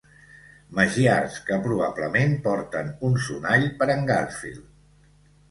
Magiars 0.77 1.35
que 1.49 1.59
probablement 1.65 2.33
porten 2.47 2.91
un 3.11 3.21
sonall 3.27 3.69
per 3.83 3.91
en 3.99 4.09
Garfield. 4.11 4.67